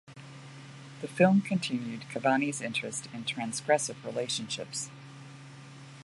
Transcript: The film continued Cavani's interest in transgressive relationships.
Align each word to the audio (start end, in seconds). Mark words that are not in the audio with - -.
The 1.01 1.07
film 1.07 1.41
continued 1.41 2.05
Cavani's 2.11 2.59
interest 2.59 3.07
in 3.13 3.23
transgressive 3.23 4.03
relationships. 4.03 4.89